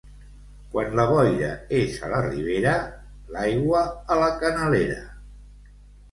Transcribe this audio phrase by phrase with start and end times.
[0.75, 1.49] Quan la boira
[1.79, 2.73] és a la ribera,
[3.35, 3.83] l'aigua
[4.15, 4.97] a la canalera.